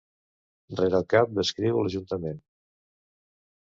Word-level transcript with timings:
Rere 0.79 0.97
el 1.01 1.05
cap 1.15 1.37
descriu 1.41 1.79
l'ajuntament. 1.85 2.45